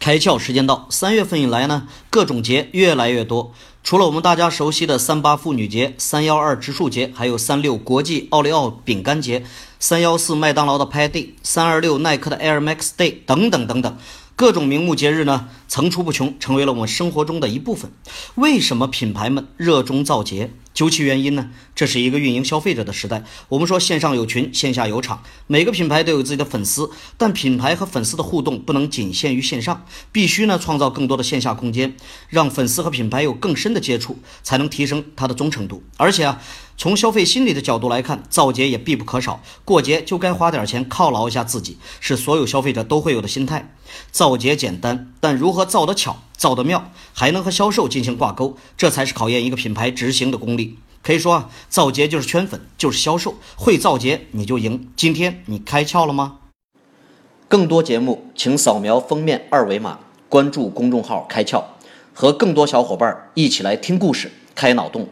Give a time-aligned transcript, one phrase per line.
[0.00, 3.52] 开窍时间到，三月份以来呢，各种节越来越多。
[3.84, 9.44] 除了我们大家熟悉的三八妇女节、三幺二植树节，还有三六国际奥利奥饼干节、
[9.78, 13.98] 三幺四麦当劳的 Pi Day、三二六耐克的 Air Max Day 等等等等。
[14.34, 17.92] 各种名目节日呢层出不穷，成为了我们生活中的一部分。
[18.36, 20.50] 为什么品牌们热衷造节？
[20.72, 21.50] 究其原因呢？
[21.74, 23.24] 这是一个运营消费者的时代。
[23.48, 31.96] 我们说线上有群，线下有场，每个品牌都有自己的粉丝，但品牌和粉丝的互动不能仅限于线上，必须呢创造更多的线下空间，
[32.28, 35.82] 让粉丝和品牌有更深的接触，才能提升它的忠诚度。
[35.96, 36.40] 而且啊，
[36.80, 39.42] 从消费心理的角度来看，造节也必不可少。
[39.66, 43.74] 过节就该花点钱犒劳一下自己，是所有消费者都会有的心态。
[44.10, 50.78] 造节简单，但如何造得巧、造得妙，还能和销售进行挂钩，这才是考验一个品牌执行的功力。
[51.02, 54.88] 可以说啊，造节就是圈粉，就是销售，会造节你就赢。
[54.96, 56.38] 今天你开窍了吗？
[57.46, 59.98] 更多节目，请扫描封面二维码，
[60.30, 61.62] 关注公众号“开窍”，
[62.14, 65.06] 和更多小伙伴一起来听故事、开脑洞。